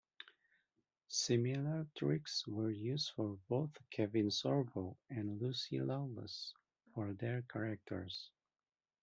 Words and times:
Similar 1.09 1.85
tricks 1.95 2.47
were 2.47 2.71
used 2.71 3.11
for 3.15 3.37
both 3.47 3.69
Kevin 3.91 4.29
Sorbo 4.29 4.95
and 5.11 5.39
Lucy 5.39 5.79
Lawless 5.79 6.55
for 6.95 7.13
their 7.13 7.43
characters. 7.43 8.31